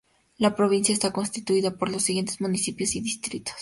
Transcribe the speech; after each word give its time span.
La 0.39 0.55
provincia 0.55 0.91
está 0.93 1.13
constituida 1.13 1.77
por 1.77 1.91
los 1.91 2.01
siguientes 2.01 2.41
municipios 2.41 2.95
y 2.95 3.01
distritos. 3.01 3.53